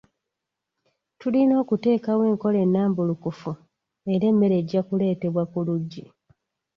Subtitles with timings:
[1.19, 3.51] Tulina okuteekawo enkola ennambulukufu
[4.13, 6.03] era emmere ejja ku leetebwa ku luggi.